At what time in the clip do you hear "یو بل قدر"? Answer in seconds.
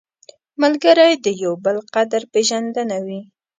1.43-2.21